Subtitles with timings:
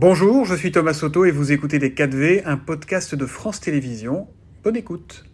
[0.00, 4.28] Bonjour, je suis Thomas Soto et vous écoutez Les 4V, un podcast de France Télévisions.
[4.62, 5.24] Bonne écoute.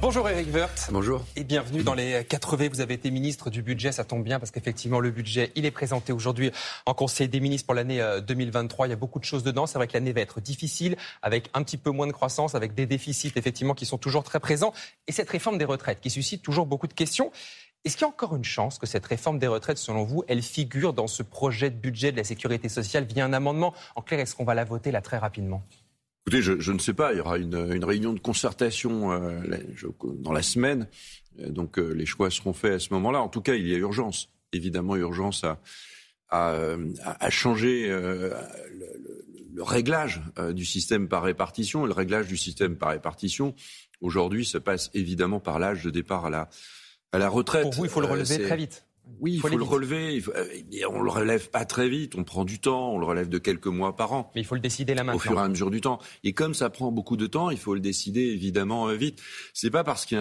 [0.00, 0.90] Bonjour Eric Woerth.
[0.92, 1.24] Bonjour.
[1.34, 2.68] Et bienvenue dans les 4V.
[2.68, 5.72] Vous avez été ministre du budget, ça tombe bien parce qu'effectivement le budget, il est
[5.72, 6.52] présenté aujourd'hui
[6.86, 8.84] en Conseil des ministres pour l'année 2023.
[8.84, 9.66] Euh, il y a beaucoup de choses dedans.
[9.66, 12.76] C'est vrai que l'année va être difficile avec un petit peu moins de croissance, avec
[12.76, 14.72] des déficits effectivement qui sont toujours très présents.
[15.08, 17.32] Et cette réforme des retraites qui suscite toujours beaucoup de questions.
[17.84, 20.42] Est-ce qu'il y a encore une chance que cette réforme des retraites, selon vous, elle
[20.42, 23.74] figure dans ce projet de budget de la sécurité sociale via un amendement?
[23.96, 25.64] En clair, est-ce qu'on va la voter là très rapidement?
[26.24, 27.12] Écoutez, je, ne sais pas.
[27.12, 29.40] Il y aura une, réunion de concertation euh,
[30.20, 30.86] dans la semaine.
[31.40, 33.20] Euh, donc euh, les choix seront faits à ce moment-là.
[33.20, 35.44] En tout cas, il y a urgence, évidemment urgence
[36.30, 36.56] à,
[37.30, 38.32] changer le,
[39.52, 41.84] le, réglage du système par répartition.
[41.84, 43.54] le réglage du système par répartition,
[44.00, 46.48] aujourd'hui, se passe évidemment par l'âge de départ à la
[47.12, 47.62] à la retraite.
[47.62, 48.86] Pour vous, il faut le euh, relever très vite.
[49.20, 50.22] Oui, il faut, le relever.
[50.26, 52.14] On euh, on le relève pas très vite.
[52.16, 52.92] On prend du temps.
[52.92, 54.30] On le relève de quelques mois par an.
[54.34, 55.16] Mais il faut le décider là maintenant.
[55.16, 55.98] Au fur et à mesure du temps.
[56.24, 59.20] Et comme ça prend beaucoup de temps, il faut le décider évidemment euh, vite.
[59.54, 60.18] C'est pas parce qu'il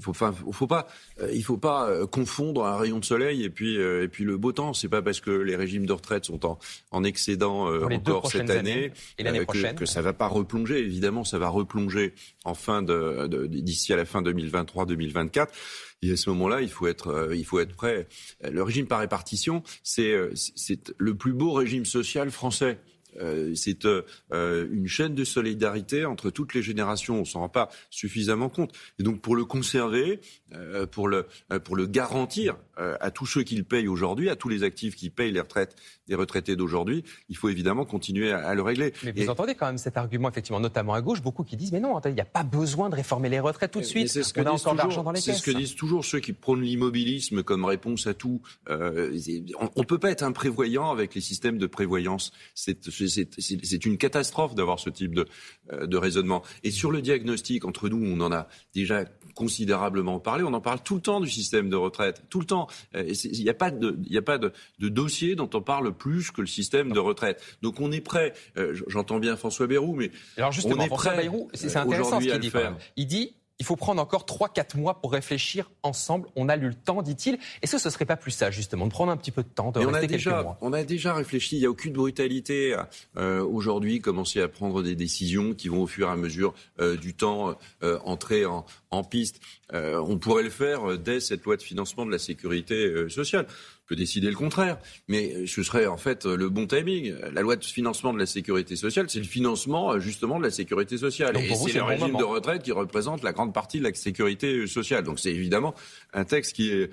[0.00, 0.88] faut, enfin, faut pas,
[1.32, 4.72] il faut pas confondre un rayon de soleil et puis et puis le beau temps.
[4.72, 6.58] C'est pas parce que les régimes de retraite sont en,
[6.90, 10.78] en excédent encore cette année et l'année prochaine que, ça va pas replonger.
[10.78, 15.48] Évidemment, ça va replonger en fin de d'ici à la fin 2023-2024.
[16.02, 18.01] Et à ce moment-là, il faut être, euh, il faut être prêt.
[18.42, 22.78] Le régime par répartition, c'est, euh, c'est le plus beau régime social français.
[23.20, 23.86] Euh, c'est
[24.32, 27.20] une chaîne de solidarité entre toutes les générations.
[27.20, 28.72] On s'en rend pas suffisamment compte.
[28.98, 30.20] Et donc pour le conserver,
[30.90, 31.26] pour le
[31.64, 35.10] pour le garantir à tous ceux qui le payent aujourd'hui, à tous les actifs qui
[35.10, 35.76] payent les retraites
[36.08, 38.92] des retraités d'aujourd'hui, il faut évidemment continuer à, le régler.
[39.04, 41.80] Mais vous entendez quand même cet argument, effectivement, notamment à gauche, beaucoup qui disent mais
[41.80, 44.08] non, il n'y a pas besoin de réformer les retraites tout de suite.
[44.08, 45.36] C'est ce que On a encore d'argent dans les caisses.
[45.36, 48.40] C'est ce que disent toujours ceux qui prônent l'immobilisme comme réponse à tout.
[48.68, 49.16] Euh,
[49.58, 52.32] on ne peut pas être imprévoyant avec les systèmes de prévoyance.
[52.54, 53.01] C'est
[53.84, 55.26] une catastrophe d'avoir ce type de,
[55.72, 56.42] euh, de raisonnement.
[56.64, 59.04] Et sur le diagnostic, entre nous, on en a déjà
[59.34, 60.44] considérablement parlé.
[60.44, 62.68] On en parle tout le temps du système de retraite, tout le temps.
[62.94, 65.92] Euh, il n'y a pas, de, y a pas de, de, dossier dont on parle
[65.92, 67.42] plus que le système de retraite.
[67.62, 68.32] Donc on est prêt.
[68.56, 72.20] Euh, j'entends bien François Bayrou, mais alors justement, on est François prêt Bayrou, c'est intéressant
[72.20, 72.52] ce qu'il dit.
[72.96, 76.26] Il dit il faut prendre encore 3-4 mois pour réfléchir ensemble.
[76.34, 77.38] On a eu le temps, dit-il.
[77.62, 79.48] Est-ce que ce ne serait pas plus ça, justement, de prendre un petit peu de
[79.48, 80.58] temps, de rester on a quelques déjà, mois?
[80.62, 81.58] On a déjà réfléchi.
[81.58, 82.76] Il n'y a aucune brutalité
[83.16, 84.00] euh, aujourd'hui.
[84.00, 87.54] Commencer à prendre des décisions qui vont au fur et à mesure euh, du temps
[87.84, 89.40] euh, entrer en, en piste.
[89.72, 93.46] on pourrait le faire dès cette loi de financement de la sécurité sociale
[93.86, 94.78] peut décider le contraire.
[95.08, 97.14] Mais ce serait en fait le bon timing.
[97.32, 100.98] La loi de financement de la sécurité sociale, c'est le financement justement de la sécurité
[100.98, 101.36] sociale.
[101.36, 105.04] Et c'est le régime de retraite qui représente la grande partie de la sécurité sociale.
[105.04, 105.74] Donc c'est évidemment
[106.12, 106.90] un texte qui est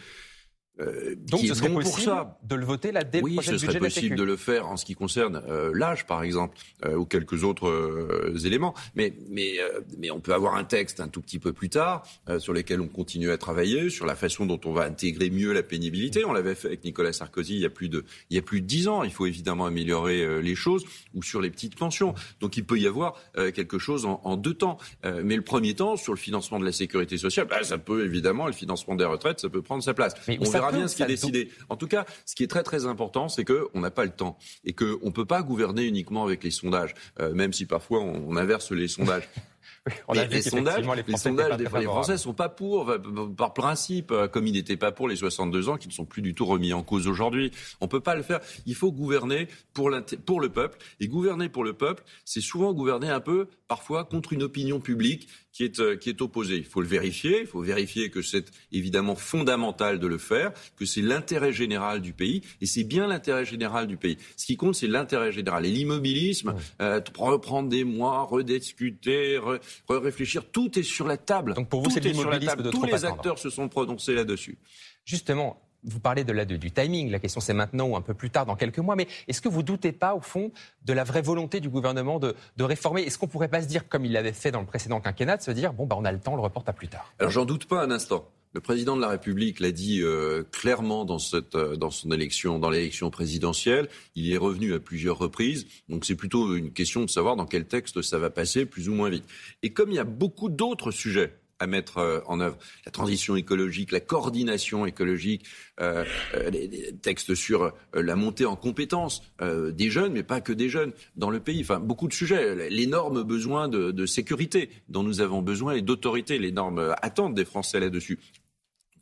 [0.80, 2.40] euh, Donc ce serait possible pour ça.
[2.44, 4.78] de le voter là dès oui, le prochain budget serait possible de, le faire en
[4.78, 8.74] ce qui concerne euh, l'âge, par exemple, euh, ou quelques autres éléments.
[8.96, 9.58] Mais, mais,
[9.98, 12.04] mais on peut avoir un texte un tout petit peu plus tard
[12.40, 15.64] sur lesquels on continue à travailler, sur la façon dont on va intégrer mieux la
[15.64, 16.26] pénibilité.
[16.26, 18.62] On l'avait fait avec Nicolas Sarkozy il y a plus de il y a plus
[18.62, 19.04] de dix ans.
[19.04, 22.14] Il faut évidemment améliorer les choses, ou sur les petites pensions.
[22.40, 23.20] Donc il peut y avoir
[23.54, 24.78] quelque chose en, en deux temps.
[25.04, 28.48] mais le premier temps, sur le financement de la sécurité sociale, bah, ça peut évidemment,
[28.48, 30.14] le financement des retraites, ça peut prendre sa place.
[30.28, 31.50] Mais on verra bien ce qui est décidé.
[31.70, 34.38] En tout cas, ce qui est très très important, c'est qu'on n'a pas le temps
[34.64, 38.36] et qu'on ne peut pas gouverner uniquement avec les sondages, euh, même si parfois on,
[38.36, 39.28] inverse les sondages.
[40.14, 42.94] les, sondages, les, sondages des Français sont pas pour,
[43.38, 46.22] par principe, euh, comme ils n'étaient pas pour les 62 ans, qui ne sont plus
[46.22, 47.52] du tout remis en cause aujourd'hui.
[47.82, 48.40] On peut pas le faire.
[48.66, 49.92] Il faut gouverner pour,
[50.26, 50.78] pour le peuple.
[51.00, 55.28] Et gouverner pour le peuple, c'est souvent gouverner un peu, parfois, contre une opinion publique
[55.52, 56.56] qui est, euh, qui est opposé.
[56.56, 57.42] Il faut le vérifier.
[57.42, 62.14] Il faut vérifier que c'est évidemment fondamental de le faire, que c'est l'intérêt général du
[62.14, 62.42] pays.
[62.62, 64.18] Et c'est bien l'intérêt général du pays.
[64.38, 65.66] Ce qui compte, c'est l'intérêt général.
[65.66, 69.59] Et l'immobilisme, euh, reprendre des mois, rediscuter, re,
[69.90, 71.54] réfléchir, tout est sur la table.
[71.54, 74.58] Donc pour vous, c'est l'immobilisme de Tous les acteurs se sont prononcés là-dessus.
[75.06, 78.30] Justement, vous parlez de la, du timing, la question c'est maintenant ou un peu plus
[78.30, 80.52] tard, dans quelques mois, mais est-ce que vous doutez pas, au fond,
[80.86, 83.04] de la vraie volonté du gouvernement de, réformer?
[83.04, 85.42] Est-ce qu'on pourrait pas se dire, comme il l'avait fait dans le précédent quinquennat, de
[85.42, 87.14] se dire, bon, bah, on a le temps, on le reporte à plus tard?
[87.20, 88.30] Alors j'en doute pas un instant.
[88.54, 91.20] Le président de la République l'a dit euh, clairement dans,
[91.54, 93.88] euh, dans son élection, dans l'élection présidentielle.
[94.16, 95.68] Il y est revenu à plusieurs reprises.
[95.88, 98.96] Donc c'est plutôt une question de savoir dans quel texte ça va passer, plus ou
[98.96, 99.26] moins vite.
[99.62, 102.58] Et comme il y a beaucoup d'autres sujets à mettre euh, en œuvre.
[102.86, 105.46] La transition écologique, la coordination écologique,
[105.82, 110.54] euh, euh les, textes sur euh, la montée en compétences des jeunes, mais pas que
[110.54, 111.62] des jeunes dans le pays.
[111.62, 112.70] Enfin, beaucoup de sujets.
[112.70, 117.80] L'énorme besoin de, de, sécurité dont nous avons besoin et d'autorité, l'énorme attente des Français
[117.80, 118.20] là-dessus.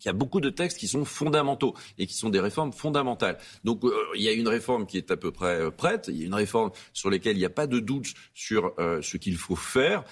[0.03, 3.37] Il y a beaucoup de textes qui sont fondamentaux et qui sont des réformes fondamentales.
[3.63, 6.17] Donc euh, il y a une réforme qui est à peu près euh, prête, il
[6.17, 9.17] y a une réforme sur laquelle il n'y a pas de doute sur euh, ce
[9.17, 10.03] qu'il faut faire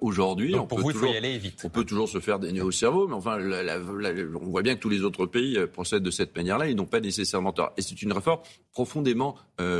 [0.00, 0.54] aujourd'hui.
[0.68, 1.62] Pour vous, il faut y aller vite.
[1.64, 4.80] On peut toujours se faire des nœuds au cerveau, mais enfin, on voit bien que
[4.80, 7.72] tous les autres pays procèdent de cette manière-là, ils n'ont pas nécessairement tort.
[7.76, 8.40] Et c'est une réforme
[8.72, 9.36] profondément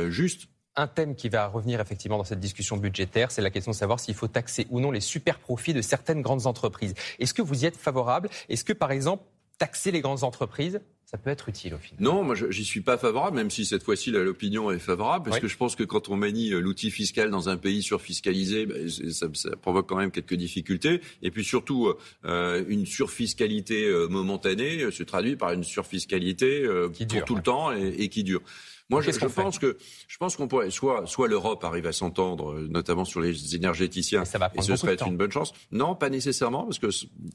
[0.09, 3.75] juste un thème qui va revenir effectivement dans cette discussion budgétaire, c'est la question de
[3.75, 6.93] savoir s'il faut taxer ou non les super profits de certaines grandes entreprises.
[7.19, 8.29] Est-ce que vous y êtes favorable?
[8.49, 9.23] Est-ce que, par exemple,
[9.57, 12.03] taxer les grandes entreprises, ça peut être utile au final.
[12.03, 15.47] Non, moi j'y suis pas favorable, même si cette fois-ci l'opinion est favorable, parce que
[15.47, 19.27] je pense que quand on manie euh, l'outil fiscal dans un pays surfiscalisé, ben, ça,
[19.33, 21.01] ça, provoque quand même quelques difficultés.
[21.21, 21.93] Et puis surtout,
[22.25, 28.09] euh, une surfiscalité euh, momentanée se traduit par une surfiscalité pour tout le temps et
[28.09, 28.41] qui dure.
[28.89, 29.77] Moi, je, je pense que
[30.07, 34.23] je pense qu'on pourrait soit soit l'Europe arrive à s'entendre, euh, notamment sur les énergéticiens,
[34.23, 35.53] et, ce serait une bonne chance.
[35.71, 36.87] Non, pas nécessairement, parce que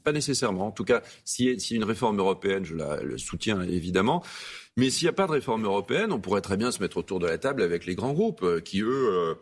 [0.03, 0.67] pas nécessairement.
[0.67, 4.23] En tout cas, si si une réforme européenne, je la le soutiens évidemment.
[4.77, 7.19] Mais s'il n'y a pas de réforme européenne, on pourrait très bien se mettre autour
[7.19, 9.35] de la table avec les grands groupes euh, qui eux euh,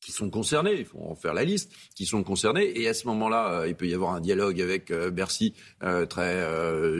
[0.00, 2.72] qui sont concernés, il faut en faire la liste, qui sont concernés.
[2.80, 6.06] Et à ce moment-là, euh, il peut y avoir un dialogue avec euh, Bercy euh,
[6.06, 6.30] très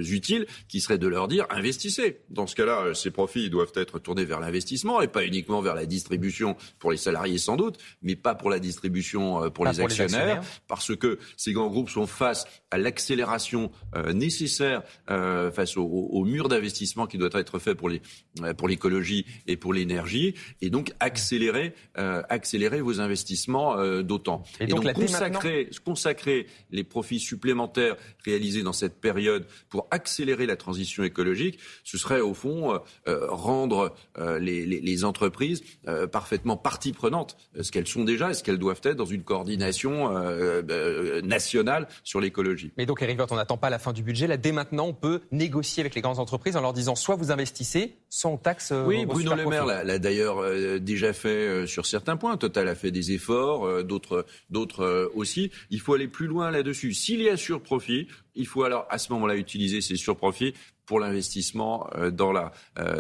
[0.01, 2.21] utile, qui serait de leur dire investissez.
[2.29, 5.87] Dans ce cas-là, ces profits doivent être tournés vers l'investissement et pas uniquement vers la
[5.87, 10.95] distribution pour les salariés sans doute, mais pas pour la distribution pour, les, actionnaires, parce
[10.97, 13.71] que ces grands groupes sont face à l'accélération
[14.13, 18.03] nécessaire face au, au mur d'investissement qui doit être fait pour les
[18.57, 24.43] pour l'écologie et pour l'énergie, et donc accélérer accélérer vos investissements euh, d'autant.
[24.59, 31.05] Et, donc, consacrer, consacrer les profits supplémentaires réalisés dans cette période pour accélérer la transition
[31.05, 32.79] écologique, ce serait au fond euh,
[33.09, 33.95] euh, rendre
[34.41, 35.63] les, les, les, entreprises
[36.13, 40.11] parfaitement partie prenante, ce qu'elles sont déjà et ce qu'elles doivent être dans une coordination
[41.23, 42.73] nationale sur l'écologie.
[42.77, 44.27] Mais donc, Eric Woerth, on n'attend pas la fin du budget.
[44.27, 47.31] Là, dès maintenant, on peut négocier avec les grandes entreprises en leur disant soit vous
[47.31, 48.73] investissez, soit on taxe.
[48.87, 50.43] Oui, Bruno Le Maire l'a d'ailleurs
[50.81, 52.37] déjà fait sur certains points.
[52.37, 54.27] Total a fait des efforts, euh, d'autres,
[54.81, 55.51] euh, aussi.
[55.71, 56.93] Il faut aller plus loin là-dessus.
[56.95, 60.55] S'il y a surprofit, il faut alors à ce moment-là utiliser ces surprofits
[60.91, 62.51] pour l'investissement euh, dans la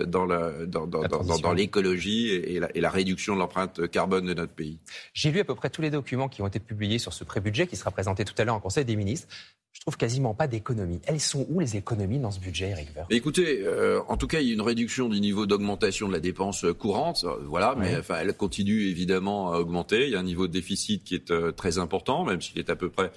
[0.06, 4.52] dans la dans, dans, dans, l'écologie et, et, la, réduction de l'empreinte carbone de notre
[4.52, 4.78] pays.
[5.12, 7.66] J'ai lu à peu près tous les documents qui ont été publiés sur ce pré-budget
[7.66, 9.26] qui sera présenté tout à l'heure en Conseil des ministres
[9.72, 11.00] je trouve quasiment pas d'économies.
[11.06, 14.48] Elles sont où les économies dans ce budget, Eric Écoutez, euh, en tout cas, il
[14.48, 18.16] y a une réduction du niveau d'augmentation de la dépense courante, euh, voilà, mais enfin,
[18.20, 20.06] elle continue évidemment à augmenter.
[20.06, 22.68] Il y a un niveau de déficit qui est euh, très important, même s'il est
[22.68, 23.12] à peu près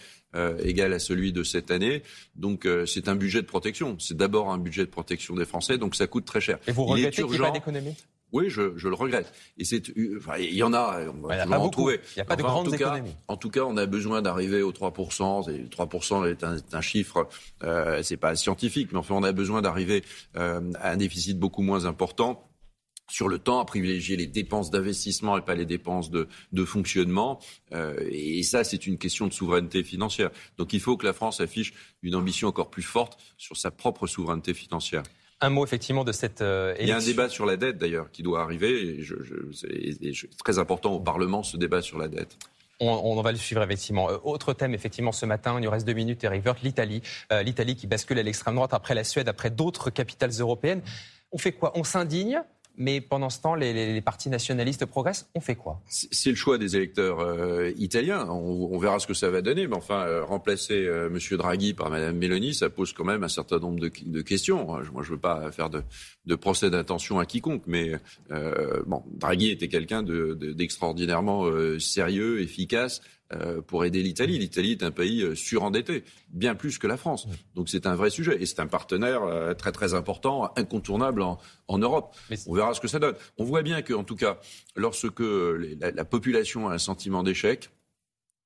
[0.64, 2.04] égal à celui de cette année.
[2.36, 3.98] Donc, c'est un budget de protection.
[4.00, 6.60] C'est d'abord un budget de protection des Français, donc ça coûte très cher.
[6.68, 7.96] Et vous regrettez qu'il n'y ait pas d'économie?
[8.34, 9.32] Oui, je, je, le regrette.
[9.60, 9.84] Et c'est,
[10.18, 12.00] enfin, il y en a, on va en trouver.
[12.16, 13.12] Il n'y a pas de grandes en tout économies.
[13.12, 15.52] Cas, en tout cas, on a besoin d'arriver aux 3%.
[15.52, 17.30] Et 3% est un, un chiffre,
[17.64, 20.04] euh, c'est pas scientifique, mais enfin, on a besoin d'arriver
[20.36, 22.44] euh, à un déficit beaucoup moins important
[23.10, 27.40] sur le temps, à privilégier les dépenses d'investissement et pas les dépenses de, de fonctionnement.
[27.74, 30.32] Euh, et ça, c'est une question de souveraineté financière.
[30.58, 34.08] Donc il faut que la France affiche une ambition encore plus forte sur sa propre
[34.08, 35.04] souveraineté financière.
[35.42, 38.10] Un mot effectivement de cette euh, Il y a un débat sur la dette d'ailleurs
[38.12, 38.72] qui doit arriver.
[38.72, 39.16] Et je,
[39.52, 42.38] c'est très important au Parlement ce débat sur la dette.
[42.80, 44.10] On, va le suivre effectivement.
[44.10, 47.02] Euh, autre thème effectivement ce matin, il nous reste deux minutes, Eric Wirth, l'Italie.
[47.32, 50.82] Euh, L'Italie qui bascule à l'extrême droite après la Suède, après d'autres capitales européennes.
[51.32, 51.72] On fait quoi?
[51.76, 52.42] On s'indigne?
[52.75, 55.30] Mais pendant ce temps, les, partis nationalistes progressent.
[55.36, 55.82] On fait quoi?
[55.88, 58.27] C'est le choix des électeurs euh, italiens.
[58.30, 59.68] On, verra ce que ça va donner.
[59.68, 61.38] Mais enfin, euh, remplacer euh, M.
[61.38, 64.65] Draghi par Mme Meloni, ça pose quand même un certain nombre de, questions.
[64.65, 67.94] Moi, je ne veux pas faire de, procès d'intention à quiconque, mais
[68.88, 71.46] bon, Draghi était quelqu'un d'extraordinairement
[71.80, 73.01] sérieux, efficace.
[73.32, 74.38] Euh, pour aider l'Italie.
[74.38, 77.27] L'Italie est un pays euh, surendetté, bien plus que la France.
[77.56, 81.77] Donc c'est un vrai sujet et c'est un partenaire euh, très très important, incontournable en,
[81.77, 82.15] Europe.
[82.48, 83.15] On verra ce que ça donne.
[83.38, 84.39] On voit bien que, en tout cas,
[84.75, 87.72] lorsque la population a un sentiment d'échec,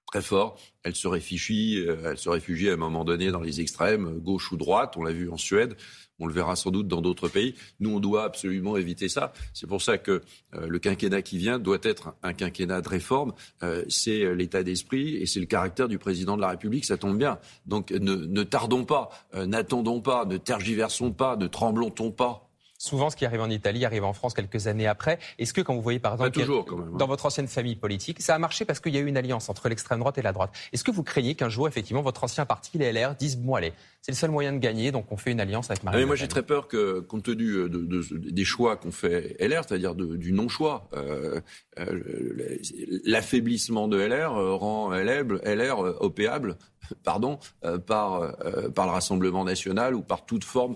[0.07, 0.57] très fort.
[0.83, 4.57] Elle se réfugie, elle se réfugie à un moment donné dans les extrêmes, gauche ou
[4.57, 4.95] droite.
[4.97, 5.75] On l'a vu en Suède.
[6.19, 7.55] On le verra sans doute dans d'autres pays.
[7.79, 9.33] Nous, on doit absolument éviter ça.
[9.53, 10.23] C'est pour ça que
[10.55, 13.33] euh, le quinquennat qui vient doit être un quinquennat de réforme.
[13.63, 16.85] Euh, c'est euh, l'état d'esprit et c'est le caractère du président de la République.
[16.85, 17.39] Ça tombe bien.
[17.65, 22.46] Donc ne, tardons pas, n'attendons pas, ne tergiversons pas, ne tremblons-on pas.
[22.77, 25.17] Souvent, ce qui arrive en Italie arrive en France quelques années après.
[25.39, 26.97] Est-ce que, quand vous voyez par exemple, hein.
[26.97, 29.49] dans votre ancienne famille politique, ça a marché parce qu'il y a eu une alliance
[29.49, 30.51] entre l'extrême droite et la droite.
[30.73, 33.73] Est-ce que vous craignez qu'un jour, effectivement, votre ancien parti, les LR, dise bon allez,
[34.01, 36.15] c'est le seul moyen de gagner, donc on fait une alliance avec Marine ah, Moi,
[36.15, 40.31] j'ai très peur que, compte tenu euh, de, des choix qu'on fait LR, c'est-à-dire du
[40.31, 41.41] non-choix, euh,
[41.79, 42.59] euh,
[43.03, 46.57] l'affaiblissement de LR rend LR, LR opéable
[47.03, 47.39] pardon,
[47.85, 48.35] par,
[48.73, 50.75] par le Rassemblement national ou par toute forme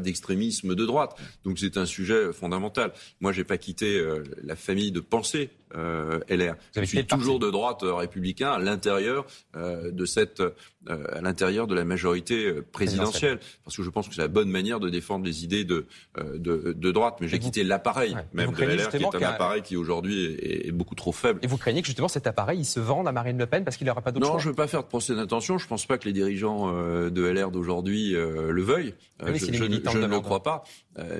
[0.00, 1.16] d'extrémisme de droite.
[1.44, 2.92] Donc c'est un sujet fondamental.
[3.20, 4.04] Moi, j'ai pas quitté
[4.42, 6.54] la famille de pensée euh, LR.
[6.76, 9.26] Je suis toujours de droite euh, républicain à l'intérieur
[9.56, 10.42] euh, de cette,
[10.86, 14.80] à l'intérieur de la majorité présidentielle, parce que je pense que c'est la bonne manière
[14.80, 15.86] de défendre les idées de
[16.34, 17.16] de, de droite.
[17.20, 20.94] Mais j'ai quitté l'appareil même de LR, qui est un appareil qui aujourd'hui est, beaucoup
[20.94, 21.40] trop faible.
[21.42, 23.76] Et vous craignez que justement cet appareil il se vende à Marine Le Pen parce
[23.76, 25.58] qu'il n'aura pas d'autre choix Non, je ne veux pas faire de procès d'intention.
[25.58, 28.94] Je ne pense pas que les dirigeants de LR d'aujourd'hui le veuillent.
[29.20, 30.64] je, ne le crois pas.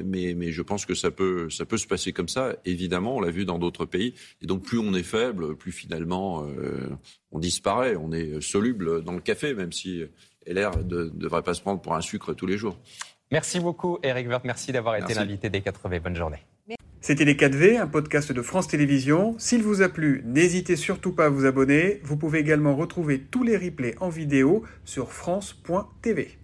[0.05, 2.55] mais, mais je pense que ça peut, ça peut se passer comme ça.
[2.65, 4.15] Évidemment, on l'a vu dans d'autres pays.
[4.45, 6.91] Et donc plus on est faible, plus finalement euh,
[7.33, 7.97] on disparaît.
[7.97, 10.05] On est soluble dans le café, même si
[10.47, 12.79] LR ne devrait pas se prendre pour un sucre tous les jours.
[13.33, 15.99] Merci beaucoup Eric Werth, merci d'avoir été l'invité des 4V.
[15.99, 16.45] Bonne journée.
[17.01, 19.35] C'était Les 4V, un podcast de France Télévisions.
[19.39, 22.01] S'il vous a plu, n'hésitez surtout pas à vous abonner.
[22.03, 26.39] Vous pouvez également retrouver tous les replays en vidéo sur France.tv.